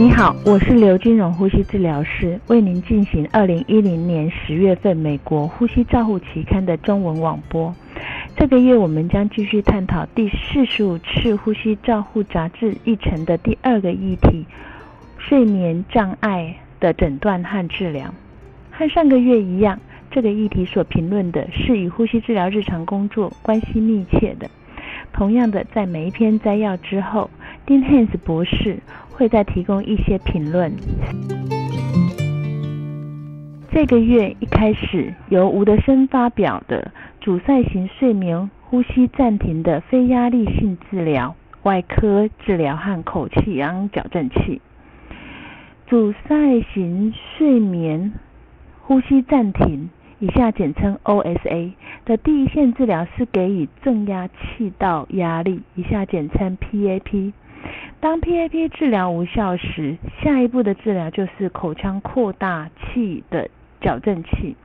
[0.00, 7.74] 你好，我是刘金荣呼吸治疗师，为您进行二零一零年十月份美国呼吸照护期刊的中文网播。
[8.34, 14.46] 这个月我们将继续探讨第四十五次呼吸照护杂志议程的第二个议题——
[15.20, 18.06] 睡眠障碍的诊断和治疗。
[18.70, 19.78] 和上个月一样，
[20.10, 24.48] 这个议题所评论的是与呼吸治疗日常工作关系密切的。
[25.12, 27.28] 同样的，在每一篇摘要之后
[27.66, 28.78] ，，Dean Hens 博士
[29.20, 30.72] 会再提供一些评论。
[33.70, 44.62] 这个月一开始，由吴德生发表的阻塞型睡眠呼吸暂停的非压力性治疗、外科治疗和口气氧矫正器。
[45.86, 48.14] 阻塞型睡眠
[48.80, 49.90] 呼吸暂停。
[50.18, 51.72] 以下简称 OSA
[52.04, 57.32] 的第一线治疗是给予正压气道压力，以下简称 PAP。
[58.00, 63.48] 当 PAP 治疗无效时，下一步的治疗就是口腔扩大器的
[63.80, 64.56] 矫正器，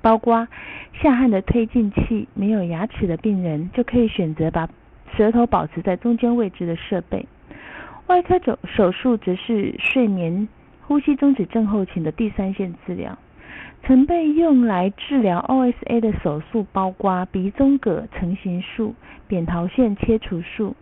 [0.00, 0.46] 包括
[0.92, 2.28] 下颌的推进器。
[2.34, 4.68] 没有牙齿的病人就可以选择把
[5.16, 7.26] 舌头保持在中间位置的设备。
[8.06, 10.46] 外科手手术则是睡眠
[10.82, 13.18] 呼吸中止症候群的第三线治疗。
[13.86, 18.94] 曾被用来治疗 OSA 的手术包括鼻中隔成形术、
[19.28, 20.74] 扁桃腺切除术、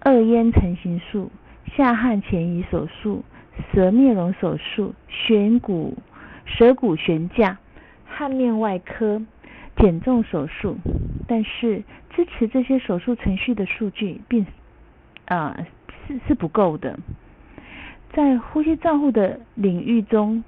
[0.00, 1.30] 二咽成形术、
[1.76, 3.22] 下颌前移手术、
[3.70, 5.98] 舌面容手术、悬骨
[6.46, 7.58] 舌骨悬架、
[8.06, 9.20] 颌面外科、
[9.76, 10.78] 减重手术。
[11.28, 14.46] 但是支持这些手术程序的数据并
[15.26, 15.58] 啊
[16.06, 16.98] 是是不够的。
[18.14, 20.42] 在呼吸照护的领域中。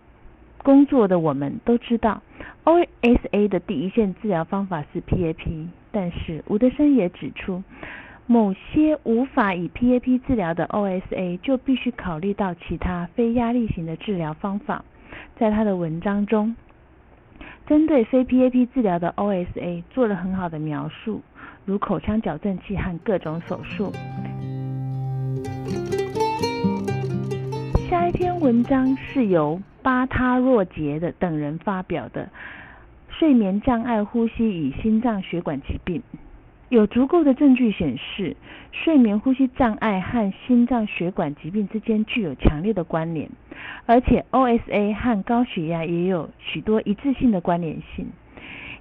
[0.69, 2.21] 工作的我们都知道
[2.65, 7.63] ，OSA 的第一线治疗方法是 PAP，但是吴德生也指出，
[8.27, 14.85] 某些无法以 PAP 治疗的 OSA 就必须考虑到其他非压力型的治疗方法。
[15.39, 16.55] 在他的文章中，
[17.67, 21.23] 针对非 PAP 治疗的 OSA 做了很好的描述，
[21.65, 23.91] 如口腔矫正器和各种手术。
[27.89, 29.59] 下一篇文章是由。
[29.81, 32.29] 巴他若杰的等人发表的
[33.09, 36.03] 睡眠障碍呼吸与心脏血管疾病，
[36.69, 38.37] 有足够的证据显示，
[38.73, 43.31] 睡眠呼吸障碍和心脏血管疾病之间具有强烈的关联，
[43.87, 48.07] 而且 OSA 和高血压也有许多一致性的关联性。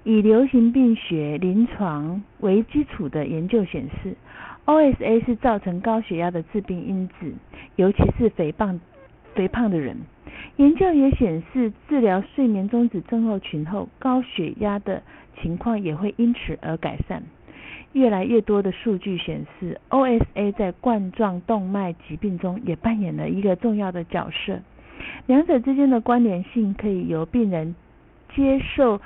[0.04, 4.16] 以流行病学临床为基础的研究显示
[4.66, 7.34] ，OSA 是造成高血压的致病因子，
[7.78, 8.80] 尤其是肥胖
[9.38, 9.96] 肥胖的人。
[10.56, 15.04] 研究也显示，治疗睡眠中止症候群后，高血压的
[15.40, 17.22] 情况也会因此而改善。
[17.94, 24.60] 越来越多的数据显示，OSA 在冠状动脉疾病中也扮演了一个重要的角色。
[25.28, 27.76] 两者之间的关联性可以由病人
[28.36, 29.00] 接受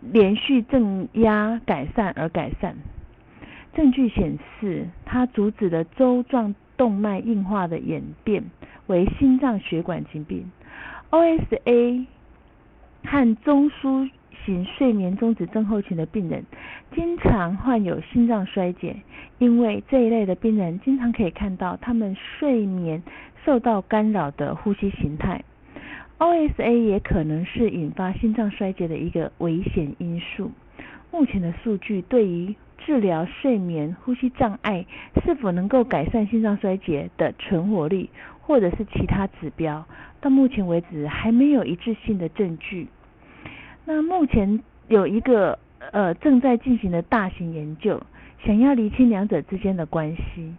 [0.00, 2.76] 连续正压改善而改善。
[3.74, 8.44] 证据显示，它阻止了周状动脉硬化的演变
[8.86, 10.50] 为心脏血管疾病。
[11.10, 12.06] OSA
[13.04, 14.10] 和中枢
[14.44, 16.44] 型睡眠中止症候群的病人
[16.94, 18.96] 经常患有心脏衰竭，
[19.38, 23.02] 因为这一类的病人经常可以看到他们睡眠
[23.44, 25.44] 受到干扰的呼吸形态。
[26.18, 30.50] OSA 也可能是引发心脏衰竭的一个危险因素。
[31.10, 34.86] 目前的数据对于治疗睡眠呼吸障碍
[35.24, 38.08] 是否能够改善心脏衰竭的存活率，
[38.42, 39.84] 或者是其他指标。
[40.20, 42.86] 到目前为止还没有一致性的证据。
[43.84, 45.58] 那目前有一个
[45.90, 48.00] 呃正在进行的大型研究，
[48.44, 50.54] 想要厘清两者之间的关系。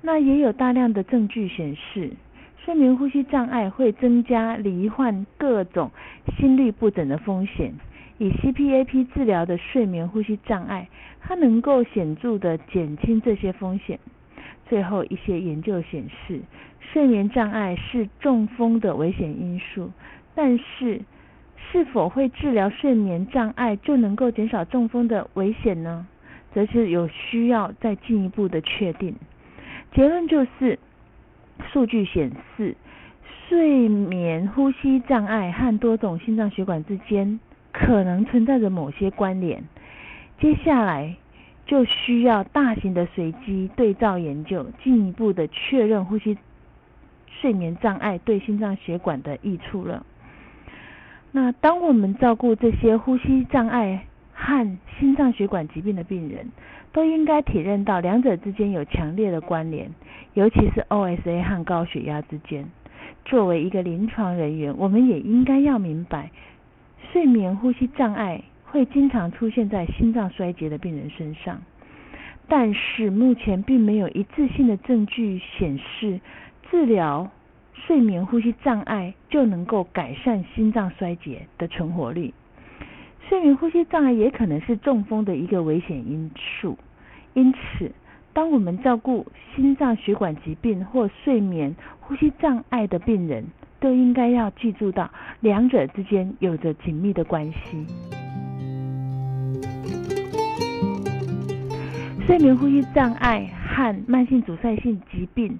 [0.00, 2.12] 那也有大量的证据显示，
[2.64, 5.90] 睡眠呼吸障碍会增加罹患各种
[6.38, 7.74] 心律不整的风险。
[8.18, 10.88] 以 CPAP 治疗的睡眠呼吸障碍，
[11.20, 13.98] 它能够显著的减轻这些风险。
[14.68, 16.40] 最后一些研究显示，
[16.92, 19.90] 睡眠障碍是中风的危险因素，
[20.34, 21.00] 但是
[21.56, 26.06] 是否会治疗睡眠障碍就能够减少中风的危险呢？
[26.54, 29.14] 则是有需要再进一步的确定。
[29.92, 30.78] 结论就是，
[31.72, 32.76] 数据显示，
[33.48, 37.38] 睡眠呼吸障碍和多种心脏血管之间
[37.72, 39.62] 可能存在着某些关联。
[40.40, 41.16] 接下来。
[41.68, 46.38] 就需要大型的随机对照研究，进一步的确认呼吸
[47.40, 50.04] 睡眠障碍对心脏血管的益处了。
[51.32, 56.50] 那当我们照顾这些呼吸障碍和心脏血管疾病的病人，
[56.92, 59.90] 都应该体认到两者之间有强烈的关联，
[60.34, 62.66] 尤其是 OSA 和高血压之间。
[63.26, 66.30] 作为一个临床人员，我们也应该要明白，
[67.12, 71.60] 睡眠呼吸障碍会经常出现在心脏衰竭的病人身上。
[72.48, 76.20] 但是目前并没有一致性的证据显示，
[76.70, 77.30] 治疗
[77.72, 82.32] 睡眠呼吸障碍就能够改善心脏衰竭的存活率。
[83.28, 86.30] 睡眠呼吸障碍也可能是中风的一个危险因
[86.60, 86.78] 素。
[87.34, 87.90] 因此，
[88.32, 93.44] 当我们照顾心脏血管疾病或睡眠呼吸障碍的病人，
[93.78, 95.10] 都应该要记住到
[95.40, 97.86] 两者之间有着紧密的关系。
[102.26, 105.58] 睡眠呼吸障碍和慢性阻塞性疾病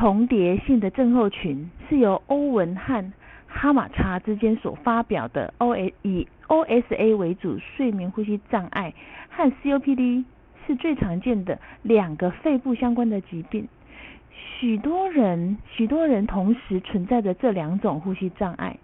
[0.00, 3.12] 重叠性的症候群，是由欧文和
[3.46, 8.94] 哈马查之间所发表的 O S 以 O S A 为主睡眠呼吸障碍
[9.28, 10.24] 和 C O P D
[10.66, 13.68] 是最常见的两个肺部相关的疾病。
[14.32, 18.78] 许多人许多人同时存在着这两种呼吸障碍，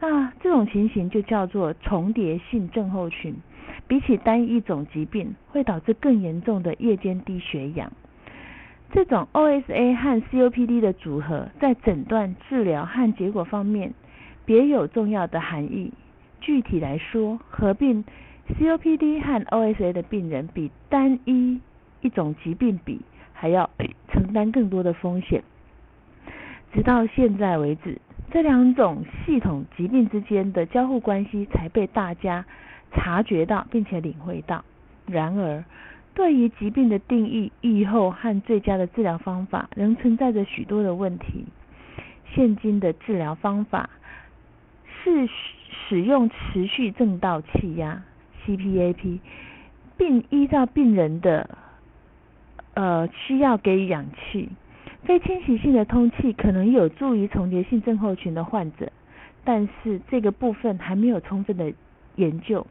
[0.00, 3.34] 那这种情形就叫做重叠性症候群。
[3.86, 7.90] 比起单一种疾病，会导致更严重的夜间低血氧。
[8.90, 13.92] 这种 OSA 和 COPD 的组合，在诊断、治疗和结果方面
[14.44, 15.92] 别有重要的含义。
[16.40, 18.04] 具体来说，合并
[18.48, 21.60] COPD 和 OSA 的病人，比单一
[22.00, 23.00] 一种疾病比
[23.32, 23.68] 还要
[24.10, 25.42] 承担更多的风险。
[26.72, 28.00] 直到现在为止，
[28.30, 32.44] 这两种系统疾病之间的交互关系才被大家。
[32.90, 34.64] 察觉到并且领会到，
[35.06, 35.62] 然而，
[36.18, 41.44] 对于疾病的定义、预后和最佳的治疗方法，仍存在着许多的问题。
[42.34, 43.88] 现今的治疗方法
[44.84, 48.02] 是使用持续正道气压
[48.44, 49.20] （CPAP），
[49.96, 51.56] 并依照病人的
[52.74, 54.48] 呃需要给予氧气。
[55.04, 58.90] 非侵袭性的通气可能有助于重叠性症候群的患者，
[59.44, 61.72] 但是这个部分还没有充分的
[62.16, 62.66] 研究。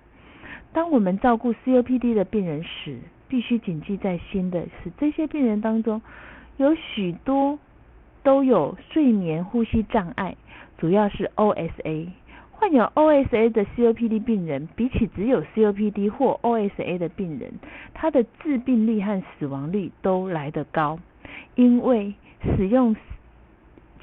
[0.74, 6.02] 当我们照顾 COPD 的病人时，必须谨记在心的是，这些病人当中
[6.58, 7.60] 有许多
[8.24, 10.36] 都有睡眠呼吸障碍，
[10.78, 12.08] 主要是 OSA。
[12.52, 17.54] 患有 OSA 的 COPD 病人，比起只有 COPD 或 OSA 的病人，
[17.94, 20.98] 他的致病率和死亡率都来得高，
[21.54, 22.16] 因为
[22.56, 22.96] 使用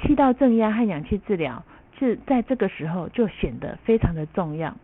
[0.02, 1.64] 气道正压和氧气治疗，
[1.98, 4.76] 是在这个时候就显得非常的重要。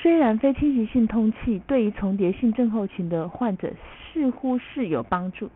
[0.00, 3.72] 虽然非侵袭性通气对于重叠性症候群的患者
[4.12, 5.50] 似乎是有帮助，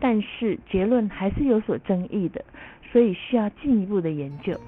[0.00, 2.44] 但是结论还是有所争议的，
[2.90, 4.58] 所以需要进一步的研究。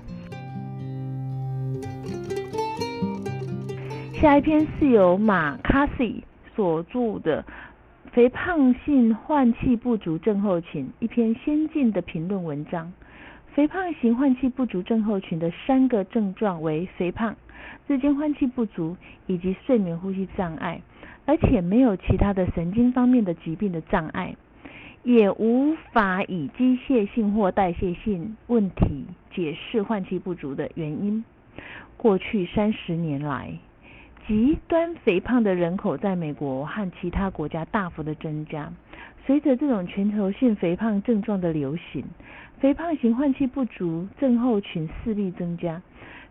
[4.20, 6.22] 下一篇是由马卡西
[6.54, 7.42] 所著的
[8.12, 12.92] 《肥胖性换气不足症候群》一篇先进的评论文章。
[13.54, 17.34] 肥胖型换气不足症候群的三个症状为肥胖。
[17.87, 18.96] 日间换气不足
[19.26, 20.81] 以及睡眠呼吸障碍，
[21.25, 24.34] 而且没有其他的神经方面的疾病的障碍，
[25.02, 31.25] 也无法以机械性或代谢性问题解释换气不足的原因。
[31.96, 33.52] 过去三十年来，
[34.26, 38.73] 极端肥胖的人口在美国和其他国家大幅的增加。
[39.25, 42.05] 随着这种全球性肥胖症状的流行，
[42.61, 45.83] 肥胖型换气不足症候群势必增加。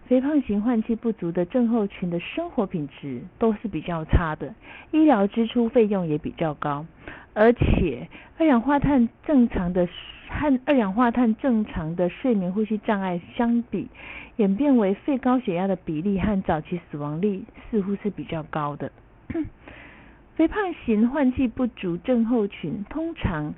[0.08, 4.54] 肥胖型换气不足的症候群的生活品质都是比较差的，
[4.92, 6.86] 医疗支出费用也比较高，
[7.34, 8.08] 而且
[8.38, 9.88] 二氧化碳正常的
[10.30, 13.88] 和二氧化碳正常的睡眠呼吸障碍相比，
[14.36, 18.92] 演变为肺高血压的比例和早期死亡率似乎是比较高的。
[20.36, 23.56] 肥胖型换气不足症候群通常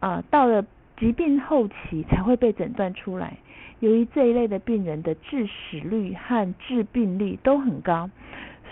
[0.00, 0.64] 啊到了
[1.00, 3.38] 疾病后期才会被诊断出来。
[3.80, 8.10] 由于这一类的病人的致死率和致病率都很高，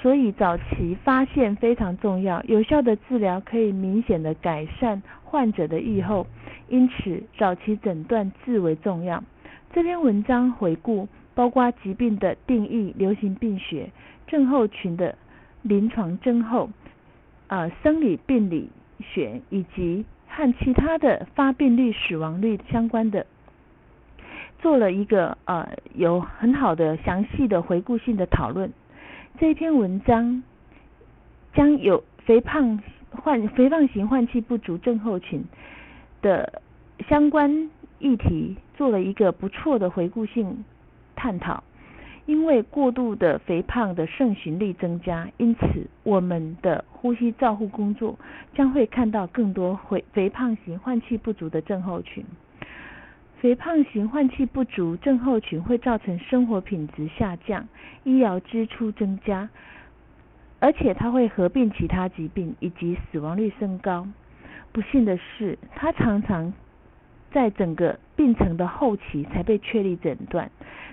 [0.02, 2.42] 所以早期发现非常重要。
[2.42, 6.26] 有效的治疗可以明显的改善患者的预后，
[6.68, 9.24] 因此早期诊断至为重要。
[9.72, 13.90] 这篇文章回顾包括疾病的定义、流行病学、
[14.26, 15.16] 症候群的
[15.62, 16.68] 临床症候、
[17.46, 18.68] 呃生理病理
[19.00, 20.04] 学以及
[20.38, 23.26] 和其他的发病率、死亡率相关的。
[24.60, 28.72] 做了一个呃有很好的详细的回顾性的讨论。
[29.40, 30.44] 这一篇文章
[31.54, 32.80] 将有肥胖
[33.10, 35.42] 患肥胖型换气不足症候群
[36.22, 36.62] 的
[37.08, 37.68] 相关
[37.98, 40.64] 议题做了一个不错的回顾性
[41.16, 41.64] 探讨。
[42.28, 48.18] 因为过度的肥胖的盛行率增加，因此我们的呼吸照护工作
[48.54, 52.22] 将会看到更多肥肥胖型换气不足的症候群。
[53.40, 57.66] 肥胖型换气不足症候群会造成生活品质下降、
[58.04, 59.48] 医疗支出增加，
[60.60, 64.06] 而且它会合并其他疾病以及死亡率升高。
[64.72, 66.52] 不幸的是，它常常
[67.30, 70.50] 在整个病程的后期才被确立诊断。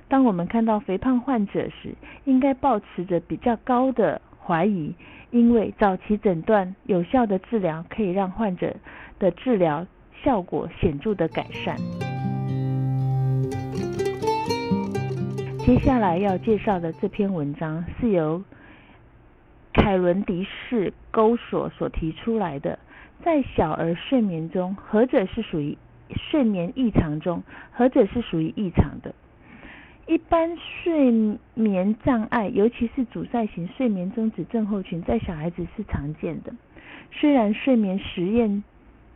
[0.08, 1.96] 当我们看到肥胖患者时，
[2.26, 4.94] 应该保持着比较高的怀疑，
[5.32, 8.76] 因为早期诊断、有效的治疗可以让患者
[9.18, 9.86] 的治疗
[10.24, 11.76] 效果显著的改善。
[15.66, 18.44] 接下来要介绍的这篇文章是由
[19.74, 22.78] 凯伦迪士勾索所提出来的，
[23.24, 25.76] 在小儿睡眠中，何者是属于
[26.16, 29.16] 睡眠异常中，何者是属于异常的？
[30.08, 36.54] 一般睡眠障碍，尤其是阻塞型睡眠中止症候群，在小孩子是常见的。
[37.12, 38.64] 虽然睡眠实验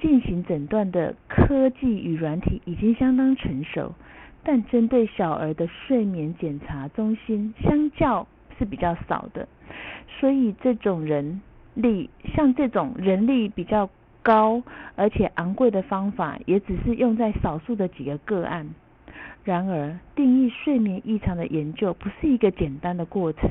[0.02, 3.94] 进行诊断的科技与软体已经相当成熟。
[4.42, 8.26] 但针对小儿的睡眠检查中心，相较
[8.58, 9.46] 是比较少的，
[10.08, 11.42] 所以这种人
[11.74, 13.90] 力，像这种人力比较
[14.24, 14.64] 高
[14.96, 18.66] 而且昂贵的方法，也只是用在少数的几个个案。
[19.44, 23.50] 然而，定义睡眠异常的研究不是一个简单的过程，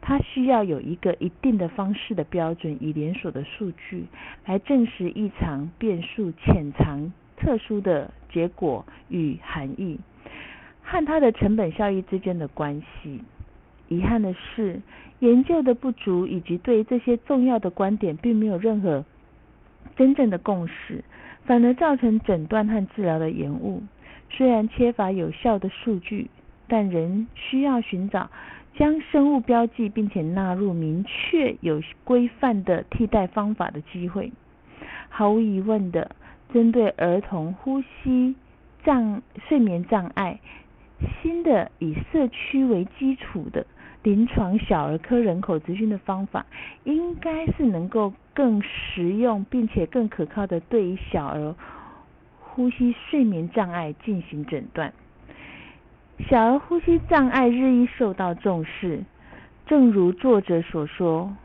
[0.00, 4.06] 它需要有一个一定的方式的标准与连锁的数据，
[4.46, 10.00] 来证实异常变数潜藏特殊的结果与含义。
[10.82, 13.20] 和它的成本效益之间的关系。
[13.88, 14.80] 遗憾的是，
[15.18, 19.04] 研究的不足以及对这些重要的观点并没有任何
[19.96, 21.04] 真正的共识，
[21.44, 23.82] 反而造成诊断和治疗的延误。
[24.30, 26.28] 虽然缺乏有效的数据，
[26.68, 28.30] 但仍需要寻找
[28.74, 34.32] 将生物标记并且纳入明确有规范的替代方法的机会。
[35.08, 36.10] 毫无疑问的，
[36.52, 38.34] 针对儿童呼吸
[38.84, 40.38] 障睡眠障碍。
[41.22, 43.66] 新的以社区为基础的
[44.02, 46.44] 临床小儿科人口咨询的方法，
[46.84, 51.54] 应该是能够更实用并且更可靠的对于小儿
[52.56, 54.90] 呼吸睡眠障碍进行诊断。
[56.26, 59.04] 小儿呼吸障碍日益受到重视，
[59.66, 61.36] 正如作者所说，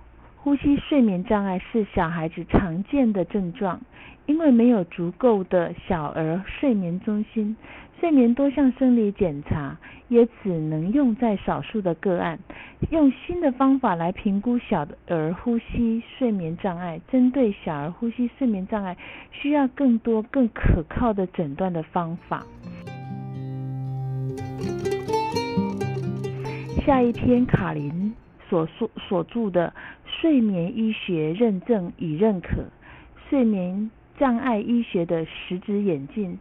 [0.44, 3.80] 呼吸睡眠障碍是小孩子常见的症状，
[4.26, 7.56] 因为没有足够的小儿睡眠中心。
[8.00, 12.40] 睡眠多项生理检查也只能用在少数的个案。
[12.90, 18.98] 用新的方法来评估小儿呼吸睡眠障碍，针对小儿呼吸睡眠障碍，
[19.32, 22.44] 需要更多更可靠的诊断的方法。
[26.84, 28.12] 下一篇卡林
[28.50, 29.72] 所说所著的
[30.22, 32.66] 《睡眠医学认证与认可：
[33.28, 36.34] 睡眠障碍医学的实质演进》。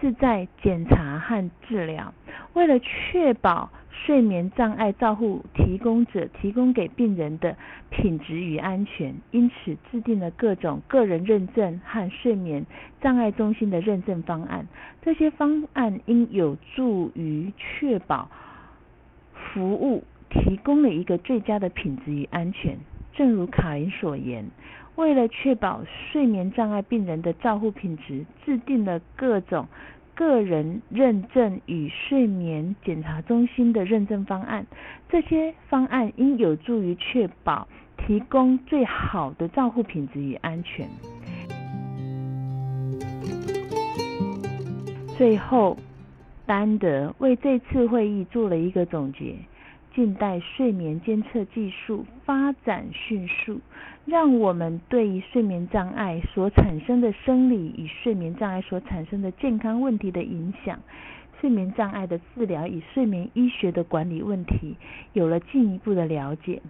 [0.00, 2.12] 是在检查和治疗。
[2.52, 7.56] 为了确保睡眠障碍照护提供者提供给病人的
[7.90, 12.66] 品质与安全，因此制定了各种个人认证和睡眠
[13.00, 14.66] 障碍中心的认证方案。
[15.00, 18.28] 这些方案应有助于确保
[19.32, 22.76] 服务提供了一个最佳的品质与安全。
[23.16, 24.44] 正如卡琳所言，
[24.96, 29.66] 为了确保睡眠障碍病人的照护品质，制定了各种。
[30.16, 34.64] 个人认证与睡眠检查中心的认证方案，
[35.08, 37.66] 这些方案应有助于确保
[37.96, 40.88] 提供最好的照护品质与安全。
[45.18, 45.76] 最后，
[46.46, 49.34] 丹德为这次会议做了一个总结。
[49.94, 53.60] 近代睡眠监测技术发展迅速，
[54.04, 60.80] 让我们对于睡眠障碍所产生的生理与睡眠障碍所产生的健康问题的影响，
[61.40, 64.76] 睡眠障碍的治疗与睡眠医学的管理问题
[65.12, 66.60] 有了进一步的了解。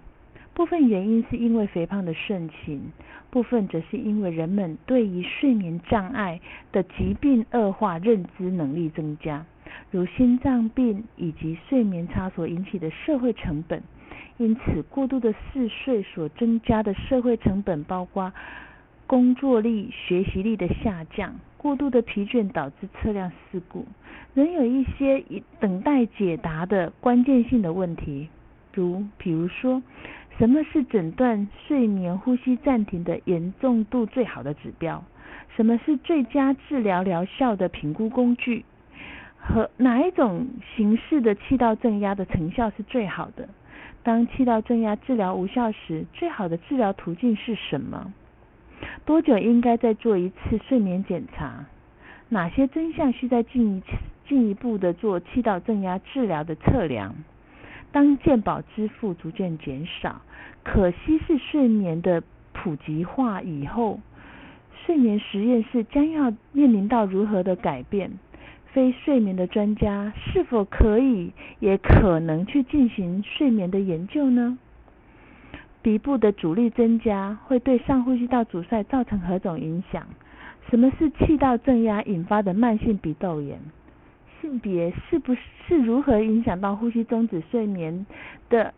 [0.52, 2.92] 部分原因是因为肥胖的盛行，
[3.30, 6.40] 部分则是因为人们对于睡眠障碍
[6.72, 9.46] 的疾病恶化认知能力增加。
[9.90, 13.82] 如心脏病以及睡眠差所引起的社会成本，
[14.38, 18.32] 因此过度的嗜睡所增加的社会成本包括
[19.06, 23.86] 工作力、学习力的下降，过度的疲倦导致车辆事故。
[24.34, 25.22] 仍有一些
[25.60, 28.28] 等待解答的关键性的问题，
[28.72, 29.80] 如比如说，
[30.38, 35.04] 什么是诊断睡眠呼吸暂停的严重度最好的指标？
[35.54, 38.64] 什么是最佳治疗疗效的评估工具？
[39.46, 43.46] 和哪一种形式的气道正压的成效是最好的？
[44.02, 48.12] 当气道正压治疗无效时，最好的治疗途径是什么？
[49.04, 51.66] 多久应该再做一次睡眠检查？
[52.30, 53.82] 哪些真相需再进一
[54.26, 57.14] 进一步的做气道正压治疗的测量。
[57.92, 60.22] 当健保支付逐渐减少，
[60.64, 62.22] 可稀释睡眠的
[62.52, 64.00] 普及化以后，
[64.84, 68.10] 睡眠实验室将要面临到如何的改变？
[68.74, 74.58] 非睡眠的专家是否可以也可能去进行睡眠的研究呢？
[75.80, 80.04] 鼻部的阻力增加会对上呼吸道阻塞造成何种影响？
[80.68, 83.60] 什么是气道正压引发的慢性鼻窦炎？
[84.40, 88.04] 性别是不是如何影响到呼吸中止睡眠
[88.50, 88.74] 的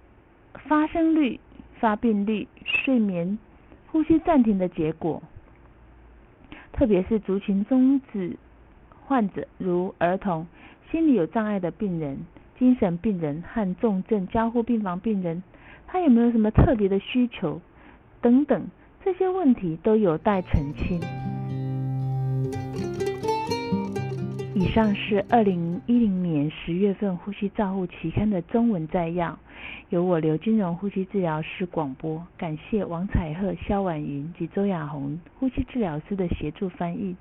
[0.52, 1.40] 发生率、
[1.80, 3.38] 发病率、睡眠
[3.86, 5.22] 呼吸暂停的结果？
[6.74, 8.36] 特别是族群终止。
[9.06, 10.46] 患者如儿童、
[10.90, 12.18] 心理有障碍的病人、
[12.58, 15.42] 精神病人和重症交互病房病人，
[15.86, 17.60] 他有没有什么特别的需求
[18.20, 18.66] 等等，
[19.04, 21.00] 这些问题都有待澄清。
[24.54, 29.38] 以上是二零一零年十月份《呼吸照护期刊》的中文摘要，
[29.90, 37.14] 由我刘金荣呼吸治疗师广播，感谢王彩鹤、肖婉云及周雅红呼吸治疗师的协助翻译。